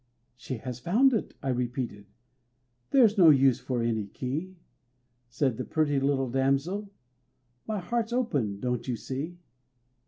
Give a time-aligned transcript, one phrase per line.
[0.35, 2.07] "She has found it," I repeated,
[2.89, 4.55] "there's no use for any key."
[5.29, 6.89] Said the pretty little damsel,
[7.67, 9.37] "My heart's open, don't you see?"